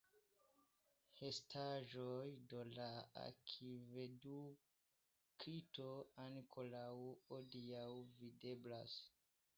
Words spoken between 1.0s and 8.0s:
Restaĵoj de la akvedukto ankoraŭ hodiaŭ